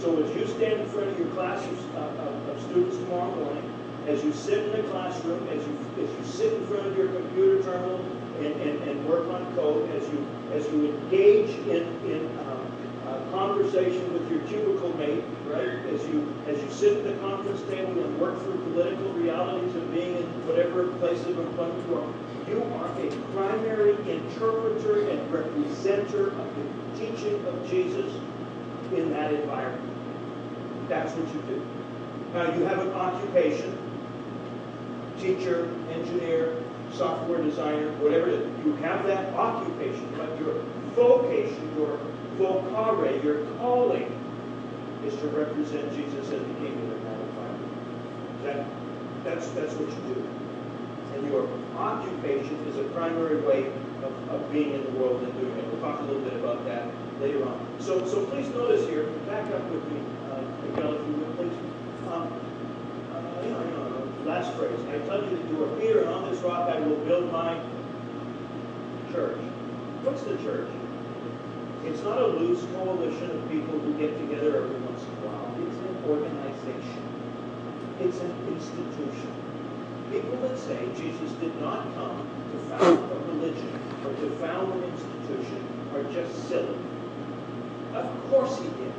[0.01, 3.72] So as you stand in front of your class of, uh, of students tomorrow morning,
[4.09, 7.09] as you sit in the classroom, as you as you sit in front of your
[7.09, 8.01] computer terminal
[8.38, 12.73] and, and, and work on code, as you as you engage in in um,
[13.33, 15.69] conversation with your cubicle mate, right?
[15.95, 19.93] As you as you sit at the conference table and work through political realities of
[19.93, 22.12] being in whatever place of employment you are,
[22.49, 28.12] You are a primary interpreter and representer of the teaching of Jesus
[28.95, 29.88] in that environment.
[30.88, 31.67] That's what you do.
[32.35, 33.79] Now, you have an occupation
[35.23, 36.61] teacher, engineer,
[36.93, 38.67] software designer, whatever it is.
[38.67, 40.63] You have that occupation, but your
[40.95, 41.99] vocation, your
[42.37, 44.11] vocare, your calling
[45.07, 48.43] is to represent Jesus as the kingdom in that environment.
[48.45, 48.67] That,
[49.25, 50.29] that's, that's what you do.
[51.15, 53.67] And your occupation is a primary way
[54.03, 55.67] of, of being in the world and doing it.
[55.73, 56.89] We'll talk a little bit about that
[57.21, 57.67] later on.
[57.79, 61.59] So, so please notice here, back up with me, uh, Miguel, if you would, please.
[62.11, 62.33] Um,
[63.13, 64.79] uh, you know, you know, last phrase.
[64.89, 67.61] I tell you that you are Peter, and on this rock I will build my
[69.13, 69.39] church.
[70.03, 70.69] What's the church?
[71.85, 75.51] It's not a loose coalition of people who get together every once in a while.
[75.67, 77.03] It's an organization.
[77.99, 79.31] It's an institution.
[80.11, 83.75] People that say Jesus did not come to found a religion
[84.07, 85.61] or to found an institution
[85.95, 86.79] are just silly.
[87.95, 88.95] Of course he did.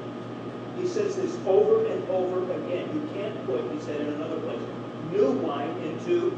[0.77, 2.89] He says this over and over again.
[2.93, 4.61] You can't put, he said in another place,
[5.13, 6.35] new wine into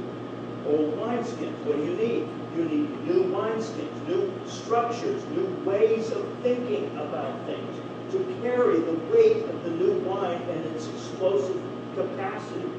[0.67, 1.57] old wineskins.
[1.65, 2.27] What do you need?
[2.55, 7.75] You need new wineskins, new structures, new ways of thinking about things
[8.11, 11.61] to carry the weight of the new wine and its explosive
[11.95, 12.69] capacity.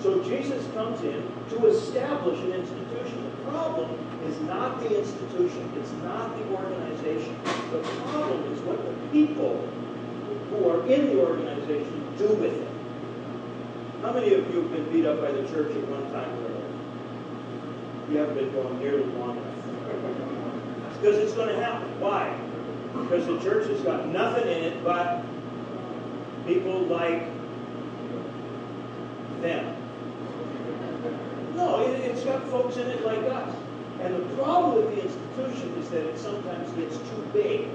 [0.00, 3.24] So Jesus comes in to establish an institution.
[3.24, 3.90] The problem
[4.26, 7.36] is not the institution, it's not the organization.
[7.72, 7.80] The
[8.12, 9.56] problem is what the people
[10.50, 12.67] who are in the organization do with it.
[14.08, 16.46] How many of you have been beat up by the church at one time or
[16.46, 16.64] another?
[18.10, 20.94] You haven't been going nearly long enough.
[20.96, 22.00] Because it's going to happen.
[22.00, 22.34] Why?
[22.94, 25.22] Because the church has got nothing in it but
[26.46, 27.28] people like
[29.42, 29.76] them.
[31.54, 33.54] No, it, has got folks in it like us.
[34.00, 37.68] And the problem with the institution is that it sometimes gets too big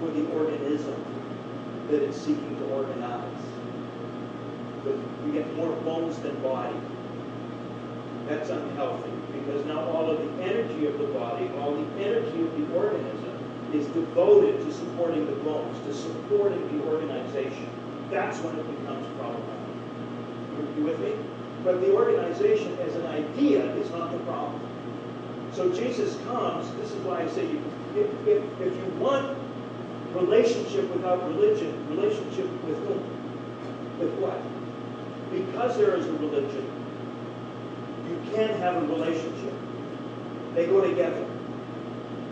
[0.00, 1.04] for the organism
[1.88, 3.47] that it's seeking to organize.
[5.26, 6.76] You get more bones than body.
[8.26, 12.58] That's unhealthy because now all of the energy of the body, all the energy of
[12.58, 13.38] the organism
[13.72, 17.68] is devoted to supporting the bones, to supporting the organization.
[18.10, 20.76] That's when it becomes problematic.
[20.76, 21.12] You with me?
[21.64, 24.60] But the organization as an idea is not the problem.
[25.52, 27.62] So Jesus comes, this is why I say you,
[27.96, 29.36] if, if, if you want
[30.14, 33.02] relationship without religion, relationship with whom?
[33.98, 34.40] With what?
[35.30, 36.66] Because there is a religion,
[38.08, 39.54] you can have a relationship.
[40.54, 41.26] They go together.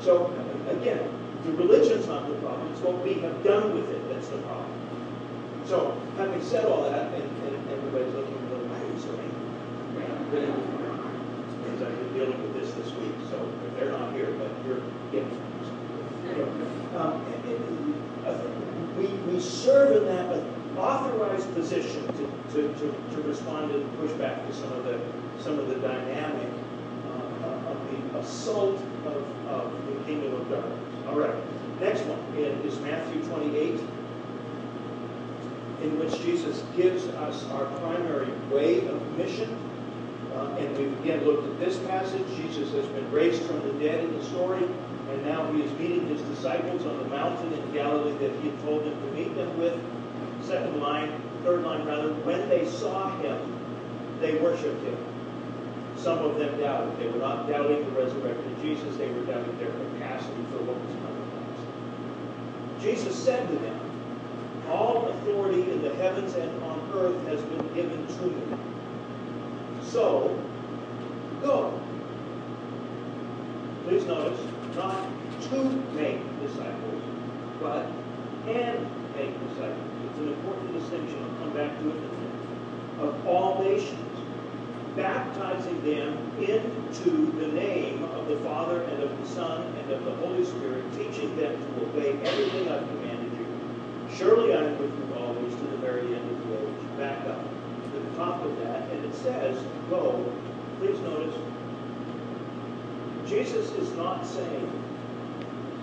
[0.01, 0.33] So
[0.69, 1.09] again,
[1.45, 2.73] the religion's not the problem.
[2.73, 4.73] It's what we have done with it that's the problem.
[5.67, 9.13] So having said all that, and, and everybody's looking a little, why are you so?
[11.65, 15.39] Because I've been dealing with this this week, so they're not here, but you're getting
[16.97, 17.23] um,
[18.99, 20.43] we, we serve in that
[20.79, 25.01] authorized position to, to, to, to respond and push back to some of the
[25.43, 26.49] some of the dynamic
[27.43, 30.79] uh, of the assault of, of the kingdom of darkness.
[31.07, 31.35] All right.
[31.81, 32.19] Next one
[32.65, 33.81] is Matthew 28,
[35.83, 39.57] in which Jesus gives us our primary way of mission.
[40.35, 42.27] Uh, and we've again looked at this passage.
[42.37, 44.65] Jesus has been raised from the dead in the story,
[45.11, 48.61] and now he is meeting his disciples on the mountain in Galilee that he had
[48.62, 49.79] told them to meet them with.
[50.47, 51.11] Second line,
[51.43, 53.37] third line rather, when they saw him,
[54.21, 54.97] they worshiped him.
[55.97, 56.97] Some of them doubted.
[57.01, 60.95] They were not doubting the resurrected Jesus, they were doubting their capacity for what was
[61.03, 62.83] coming next.
[62.83, 63.81] Jesus said to them,
[64.71, 68.59] All authority in the heavens and on earth has been given to me.
[69.83, 70.41] So,
[71.43, 71.81] go.
[73.85, 74.41] Please notice,
[74.77, 75.09] not
[75.51, 77.03] to make disciples,
[77.61, 77.87] but
[78.47, 78.96] and
[79.35, 81.23] It's an important distinction.
[81.23, 83.00] I'll come back to it in a minute.
[83.00, 84.07] Of all nations
[84.96, 90.15] baptizing them into the name of the Father and of the Son and of the
[90.15, 93.46] Holy Spirit, teaching them to obey everything I've commanded you.
[94.17, 96.98] Surely I am with you always to the very end of the age.
[96.98, 100.33] Back up to the top of that, and it says, Go.
[100.79, 101.35] Please notice,
[103.27, 104.73] Jesus is not saying,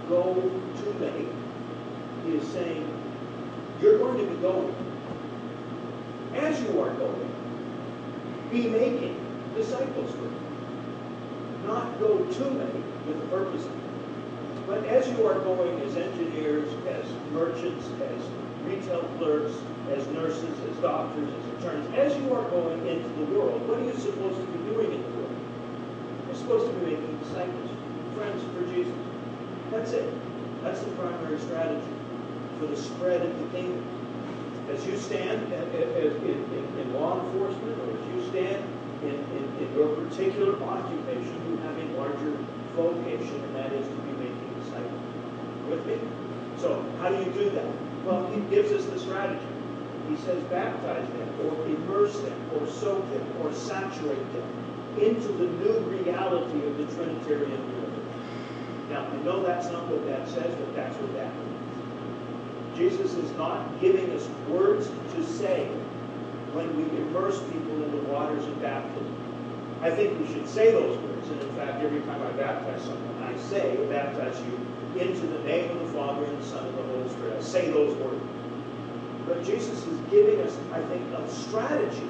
[0.10, 1.28] Go to make.
[2.26, 3.03] He is saying,
[3.84, 4.74] You're going to be going.
[6.36, 7.32] As you are going,
[8.50, 9.20] be making
[9.58, 10.32] disciples with.
[11.66, 16.72] Not go to make with the purpose of But as you are going as engineers,
[16.88, 18.22] as merchants, as
[18.64, 19.54] retail clerks,
[19.92, 23.84] as nurses, as doctors, as attorneys, as you are going into the world, what are
[23.84, 25.36] you supposed to be doing in the world?
[26.28, 27.70] You're supposed to be making disciples,
[28.16, 28.96] friends for Jesus.
[29.72, 30.10] That's it.
[30.64, 31.84] That's the primary strategy
[32.64, 33.84] for the spread of the kingdom.
[34.72, 38.64] As you stand in, law enforcement, or as you stand
[39.04, 42.38] in, in, in your particular occupation, you have a larger
[42.76, 45.02] vocation, and that is to be making disciples.
[45.68, 46.00] With me?
[46.58, 47.68] So, how do you do that?
[48.06, 49.46] Well, he gives us the strategy.
[50.10, 55.48] He says, baptize them, or immerse them, or soak them, or saturate them into the
[55.48, 57.94] new reality of the Trinitarian universe.
[58.90, 61.53] Now, I know that's not what that says, but that's what that means.
[62.76, 65.68] Jesus is not giving us words to say
[66.54, 69.16] when we immerse people in the waters of baptism.
[69.82, 73.24] I think we should say those words, and in fact, every time I baptize someone,
[73.24, 76.84] I say, baptize you into the name of the Father and the Son and the
[76.84, 77.38] Holy Spirit.
[77.38, 78.24] I say those words.
[79.28, 82.10] But Jesus is giving us, I think, a strategy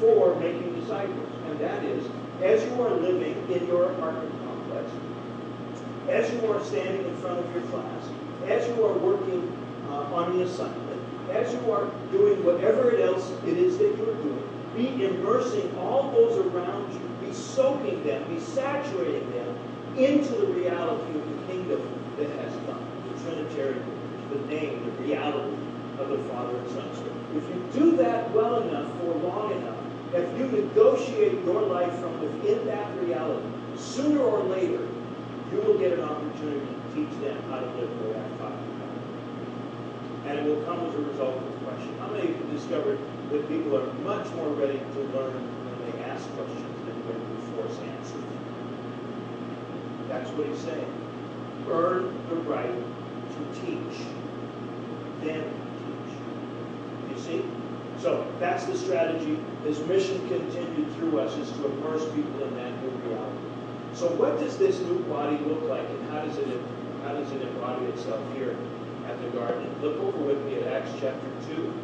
[0.00, 1.32] for making disciples.
[1.46, 2.04] And that is,
[2.42, 4.90] as you are living in your apartment complex,
[6.08, 8.04] as you are standing in front of your class,
[8.46, 9.52] as you are working
[9.88, 14.14] uh, on the assignment, as you are doing whatever it else it is that you're
[14.14, 19.58] doing, be immersing all those around you, be soaking them, be saturating them
[19.96, 21.82] into the reality of the kingdom
[22.16, 22.80] that has come,
[23.12, 23.82] the Trinitarian,
[24.30, 25.56] the name, the reality
[25.98, 26.88] of the Father and Son.
[26.94, 27.04] So
[27.36, 29.76] if you do that well enough for long enough,
[30.14, 34.86] if you negotiate your life from within that reality, sooner or later,
[35.52, 38.52] you will get an opportunity to teach them how to live their life.
[40.26, 41.98] And it will come as a result of the question.
[41.98, 42.98] How many of you discovered
[43.30, 47.36] that people are much more ready to learn when they ask questions than when we
[47.56, 48.28] force answers?
[50.08, 50.92] That's what he's saying.
[51.68, 54.04] Earn the right to teach.
[55.22, 55.44] Then
[55.80, 56.12] teach.
[57.10, 57.44] You see?
[58.00, 59.38] So that's the strategy.
[59.64, 62.77] His mission continued through us is to immerse people in that.
[63.98, 66.46] So what does this new body look like and how does it
[67.02, 68.54] how does it embody itself here
[69.08, 69.66] at the garden?
[69.82, 71.74] Look over with me at Acts chapter 2.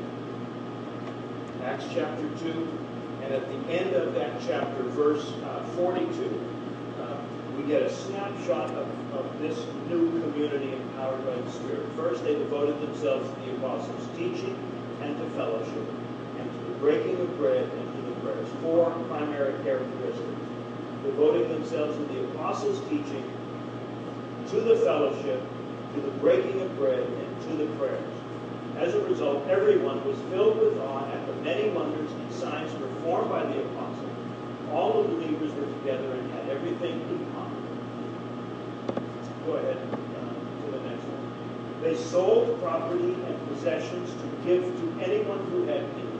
[1.64, 2.78] Acts chapter 2.
[3.24, 6.06] And at the end of that chapter, verse uh, 42,
[7.02, 7.16] uh,
[7.58, 11.84] we get a snapshot of, of this new community empowered by the Spirit.
[11.96, 14.56] First, they devoted themselves to the apostles' teaching
[15.02, 15.88] and to fellowship,
[16.38, 18.48] and to the breaking of bread and to the prayers.
[18.62, 20.44] Four primary characteristics
[21.04, 23.24] devoting themselves to the apostles' teaching,
[24.48, 25.40] to the fellowship,
[25.94, 28.12] to the breaking of bread, and to the prayers.
[28.76, 33.30] As a result, everyone was filled with awe at the many wonders and signs performed
[33.30, 34.10] by the apostles.
[34.72, 37.62] All the believers were together and had everything in common.
[39.46, 41.82] Go ahead uh, to the next one.
[41.82, 46.14] They sold property and possessions to give to anyone who had need.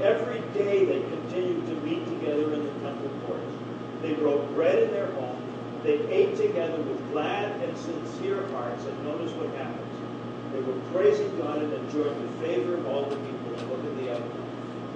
[0.00, 3.55] Every day they continued to meet together in the temple courts.
[4.02, 5.42] They broke bread in their home.
[5.82, 8.84] They ate together with glad and sincere hearts.
[8.84, 9.82] And notice what happens.
[10.52, 13.54] They were praising God and enjoying the favor of all the people.
[13.56, 14.46] And look at the outcome.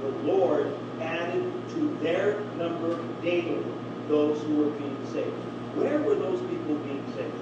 [0.00, 3.64] The Lord added to their number daily
[4.08, 5.36] those who were being saved.
[5.76, 7.34] Where were those people being saved?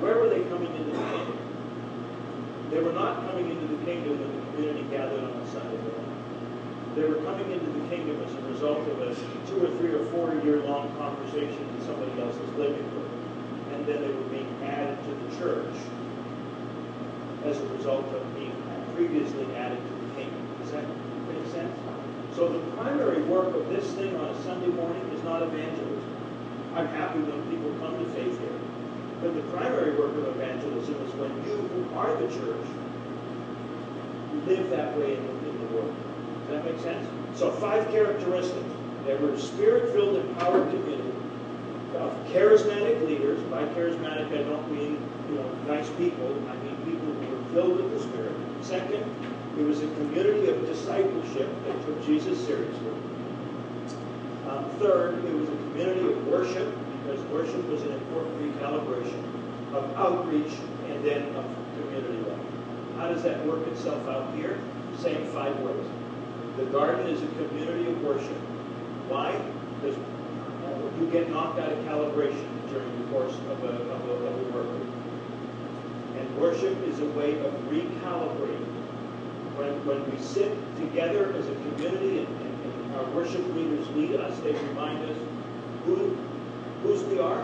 [0.00, 1.38] Where were they coming into the kingdom?
[2.70, 6.07] They were not coming into the kingdom when the community gathered on the Sunday morning.
[6.98, 9.14] They were coming into the kingdom as a result of a
[9.46, 13.06] two or three or four year long conversation in somebody else's living room.
[13.72, 15.76] And then they were being added to the church
[17.44, 18.50] as a result of being
[18.96, 20.42] previously added to the kingdom.
[20.58, 20.82] Does that
[21.30, 21.78] make sense?
[22.34, 26.02] So the primary work of this thing on a Sunday morning is not evangelism.
[26.74, 28.58] I'm happy when people come to faith here.
[29.22, 32.66] But the primary work of evangelism is when you, who are the church,
[34.50, 35.57] live that way in the.
[36.50, 37.06] That make sense?
[37.34, 38.74] So five characteristics.
[39.04, 41.12] They were spirit-filled, empowered community
[41.96, 43.40] of charismatic leaders.
[43.50, 46.26] By charismatic, I don't mean you know nice people.
[46.48, 48.32] I mean people who were filled with the Spirit.
[48.62, 49.04] Second,
[49.58, 52.92] it was a community of discipleship that took Jesus seriously.
[54.48, 59.22] Um, third, it was a community of worship because worship was an important recalibration
[59.74, 60.54] of outreach
[60.88, 61.44] and then of
[61.74, 62.40] community life.
[62.96, 64.58] How does that work itself out here?
[64.98, 65.86] Same five ways.
[66.58, 68.36] The garden is a community of worship.
[69.06, 69.30] Why?
[69.78, 69.96] Because
[70.98, 74.50] you get knocked out of calibration during the course of a, of a, of a
[74.50, 74.90] work week.
[76.18, 78.66] And worship is a way of recalibrating.
[79.54, 84.16] When, when we sit together as a community and, and, and our worship leaders lead
[84.16, 85.16] us, they remind us
[85.84, 86.18] who,
[86.82, 87.40] whose we are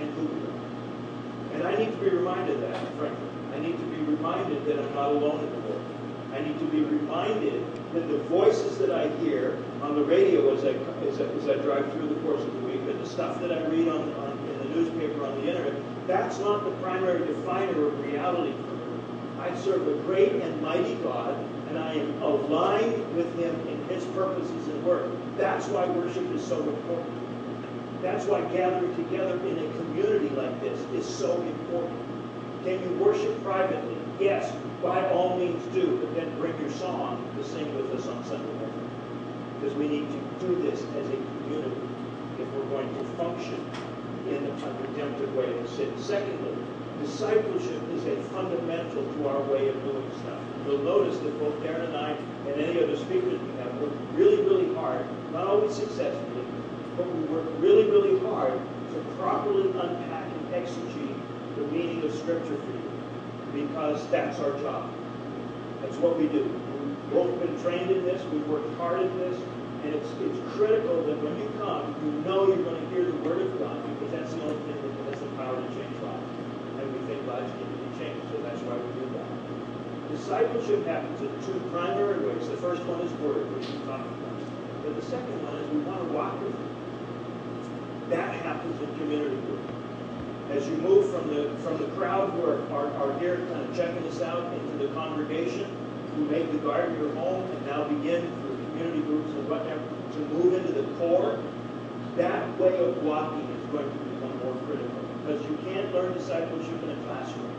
[0.00, 1.54] and who we are.
[1.54, 3.28] And I need to be reminded of that, frankly.
[3.52, 5.91] I need to be reminded that I'm not alone in the world
[6.32, 7.62] I need to be reminded
[7.92, 10.70] that the voices that I hear on the radio as I,
[11.06, 13.52] as I, as I drive through the course of the week, and the stuff that
[13.52, 15.74] I read on, on in the newspaper, on the internet,
[16.06, 19.02] that's not the primary definer of reality for me.
[19.40, 21.36] I serve a great and mighty God,
[21.68, 25.10] and I am aligned with Him in His purposes and work.
[25.36, 28.02] That's why worship is so important.
[28.02, 32.00] That's why gathering together in a community like this is so important.
[32.64, 33.96] Can you worship privately?
[34.18, 34.52] Yes,
[34.82, 38.52] by all means do, but then bring your song to sing with us on Sunday
[38.54, 38.90] morning.
[39.60, 41.80] Because we need to do this as a community
[42.40, 43.64] if we're going to function
[44.28, 45.92] in a redemptive way of city.
[45.98, 46.56] Secondly,
[47.00, 50.40] discipleship is a fundamental to our way of doing stuff.
[50.66, 52.10] You'll notice that both Darren and I
[52.50, 56.44] and any other speakers we have worked really, really hard, not always successfully,
[56.96, 61.20] but we work really, really hard to properly unpack and exegete
[61.56, 62.91] the meaning of Scripture for you
[63.52, 64.90] because that's our job.
[65.82, 66.44] That's what we do.
[66.44, 68.22] We've both been trained in this.
[68.32, 69.36] We've worked hard at this.
[69.84, 73.18] And it's, it's critical that when you come, you know you're going to hear the
[73.26, 76.30] Word of God because that's the only thing that has the power to change lives.
[76.78, 79.26] And we think lives need to be changed, so that's why we do that.
[80.14, 82.46] Discipleship happens in two primary ways.
[82.46, 84.38] The first one is Word, which we talked about.
[84.86, 86.70] But the second one is we want to walk with you.
[88.14, 89.66] That happens in community group
[90.50, 92.42] as you move from the from the crowd who
[93.12, 95.70] are, here kind of checking us out into the congregation
[96.16, 99.80] who made the garden your home and now begin through community groups and whatever
[100.12, 101.42] to move into the core,
[102.16, 105.00] that way of walking is going to become more critical.
[105.24, 107.54] Because you can't learn discipleship in a classroom.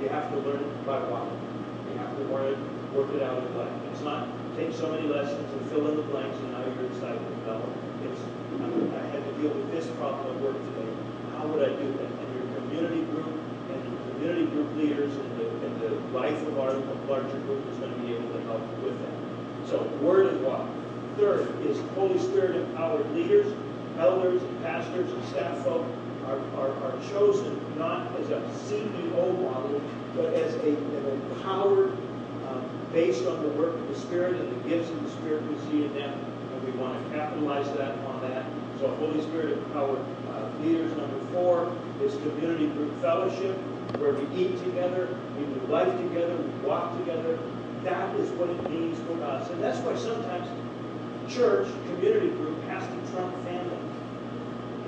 [0.00, 1.40] You have to learn it by walking.
[1.92, 2.58] You have to learn it,
[2.94, 3.72] work it out in life.
[3.92, 6.88] It's not take so many lessons and fill in the blanks and now you're a
[6.88, 7.32] disciple.
[7.46, 7.60] No,
[8.04, 8.20] it's
[8.62, 10.92] I had to deal with this problem at work today
[11.42, 12.06] how would I do that?
[12.06, 13.82] And your community group and
[14.22, 16.74] community group leaders and the, and the life of our
[17.08, 19.68] larger group is going to be able to help with that.
[19.68, 20.68] So, word and walk.
[21.16, 23.52] Third is Holy Spirit empowered leaders,
[23.98, 25.84] elders, and pastors, and staff folk
[26.26, 29.82] are, are, are chosen not as a CEO model,
[30.14, 31.90] but as a, an empowered,
[32.46, 35.58] um, based on the work of the Spirit and the gifts of the Spirit we
[35.68, 36.12] see in them.
[36.14, 38.46] And we want to capitalize that on that.
[38.78, 40.04] So, Holy Spirit empowered
[40.62, 40.96] leaders.
[40.96, 43.58] Number four is community group fellowship,
[43.98, 47.38] where we eat together, we do life together, we walk together.
[47.84, 49.50] That is what it means for us.
[49.50, 50.48] And that's why sometimes
[51.28, 53.78] church, community group, has to trump family.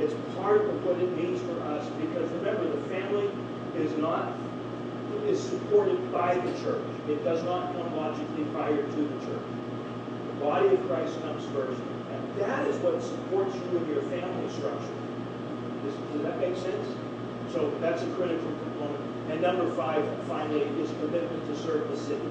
[0.00, 3.30] It's part of what it means for us because remember, the family
[3.76, 4.32] is not
[5.26, 6.84] is supported by the church.
[7.08, 9.48] It does not come logically prior to the church.
[10.28, 11.80] The body of Christ comes first,
[12.12, 14.98] and that is what supports you in your family structure.
[15.84, 16.88] Does, does that make sense?
[17.52, 18.52] So that's a critical.
[19.30, 22.28] And number five, finally, is commitment to serve the city.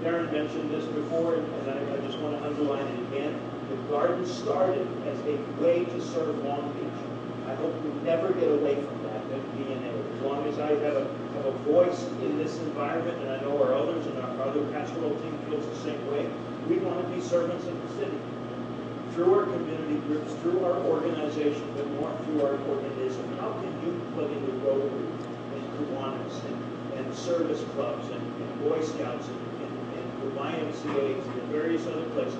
[0.00, 3.38] Darren mentioned this before, and I, I just want to underline it again.
[3.68, 7.04] The garden started as a way to serve Long Beach.
[7.46, 9.92] I hope we never get away from that, that DNA.
[10.16, 13.62] As long as I have a, have a voice in this environment, and I know
[13.62, 16.28] our others and our other pastoral team feels the same way,
[16.68, 18.18] we want to be servants of the city
[19.12, 23.36] through our community groups, through our organization, but more through our organism.
[23.38, 25.19] How can you plug into Rotary
[25.86, 31.42] Kiwanis and, and service clubs and, and Boy Scouts and, and, and the YMCAs and
[31.50, 32.38] various other places?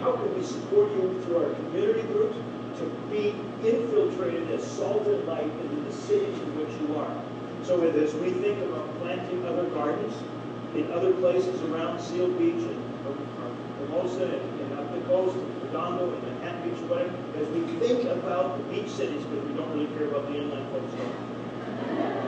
[0.00, 2.36] How can we support you through our community groups
[2.78, 3.34] to be
[3.66, 7.10] infiltrated as salt and light into the cities in which you are?
[7.64, 10.14] So as we think about planting other gardens
[10.74, 12.88] in other places around Seal Beach and
[13.80, 18.58] Hermosa and, and up the coast, Redondo and Manhattan Beach, whatever, as we think about
[18.58, 22.24] the beach cities, because we don't really care about the inland folks.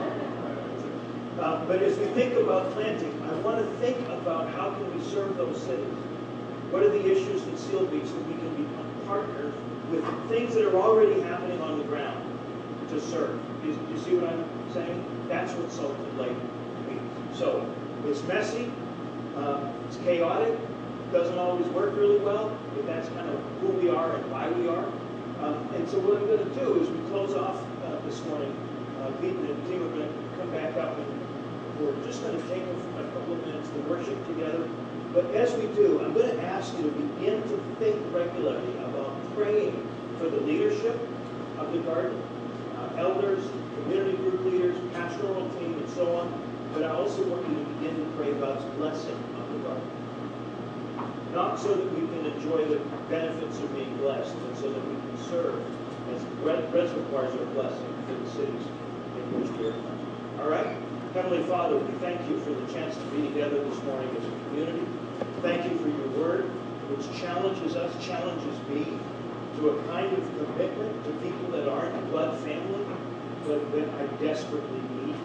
[1.41, 5.03] Uh, but as we think about planting, I want to think about how can we
[5.09, 5.97] serve those cities.
[6.69, 9.51] What are the issues at Seal Beach that we can become partners
[9.89, 12.23] with things that are already happening on the ground
[12.89, 13.41] to serve?
[13.63, 15.03] Do you, you see what I'm saying?
[15.27, 16.37] That's what salt light
[16.87, 17.01] means.
[17.35, 17.65] So
[18.05, 18.71] it's messy,
[19.35, 20.59] uh, it's chaotic,
[21.11, 24.67] doesn't always work really well, but that's kind of who we are and why we
[24.67, 24.85] are.
[25.41, 28.55] Um, and so what I'm going to do is we close off uh, this morning.
[29.01, 31.20] Uh, Pete and the team are going to come back up and
[31.81, 34.67] we're just going to take a, couple of minutes to worship together.
[35.13, 39.17] But as we do, I'm going to ask you to begin to think regularly about
[39.35, 40.97] praying for the leadership
[41.57, 42.21] of the garden,
[42.77, 43.43] uh, elders,
[43.83, 46.31] community group leaders, pastoral team, and so on.
[46.73, 49.91] But I also want you to begin to pray God's blessing on the garden
[51.33, 52.77] not so that we can enjoy the
[53.09, 55.63] benefits of being blessed, but so that we can serve
[56.13, 56.21] as
[56.73, 58.67] reservoirs of blessing for the cities
[59.15, 60.43] in which we are.
[60.43, 60.77] All right?
[61.13, 64.31] Heavenly Father, we thank you for the chance to be together this morning as a
[64.47, 64.87] community.
[65.41, 66.45] Thank you for your word,
[66.87, 68.97] which challenges us, challenges me
[69.57, 72.85] to a kind of commitment to people that aren't blood family,
[73.45, 75.15] but that I desperately need.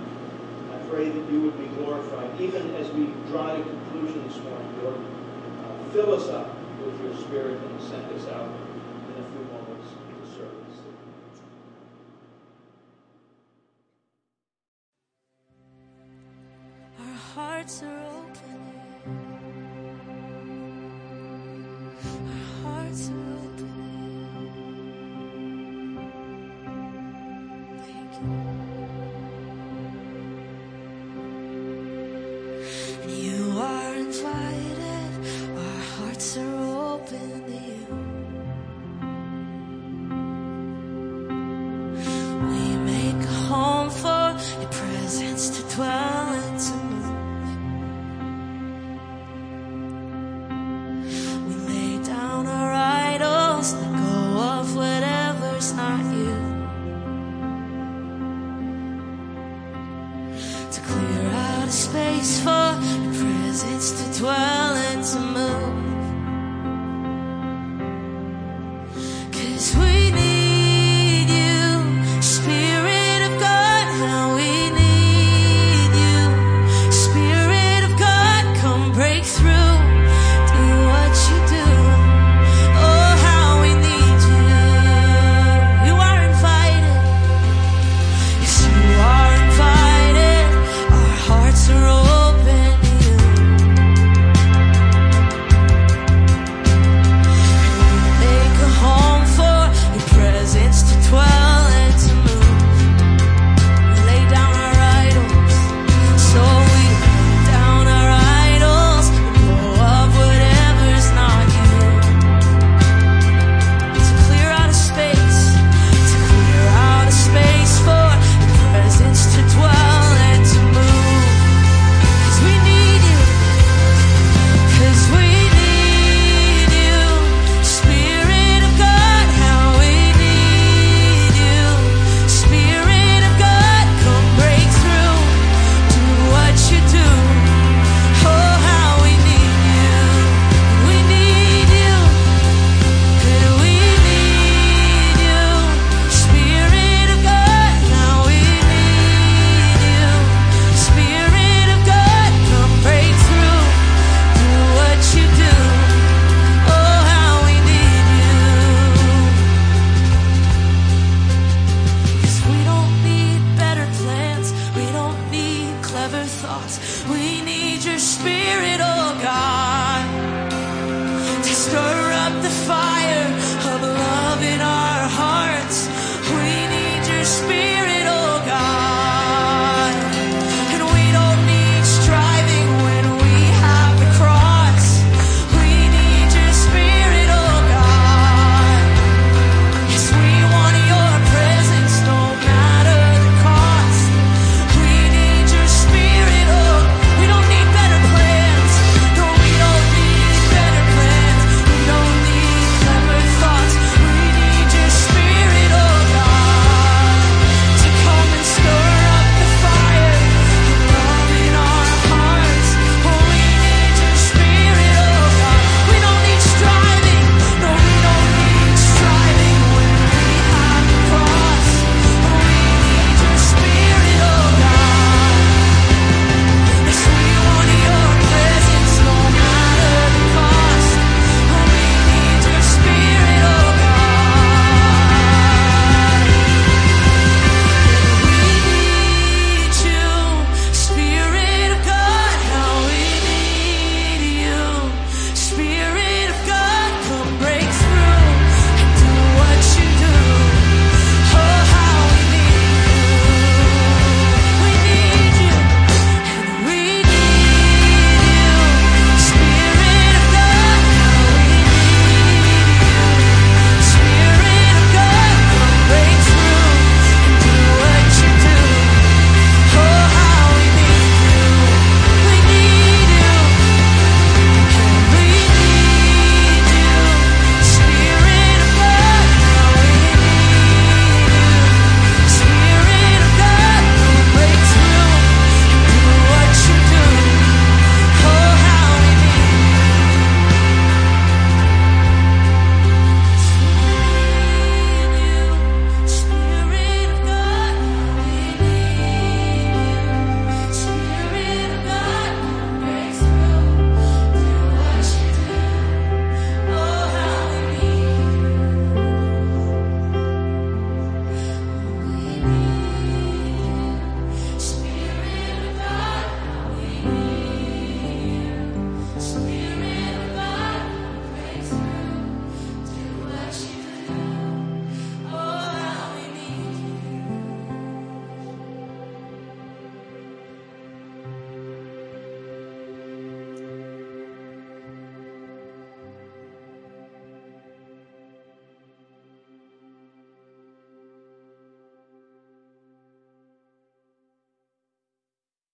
[0.74, 4.82] I pray that you would be glorified, even as we draw to conclusion this morning,
[4.82, 4.98] Lord.
[4.98, 6.50] Uh, fill us up
[6.84, 8.50] with your spirit and send us out
[60.72, 65.85] to clear out a space for your presence to dwell and to move.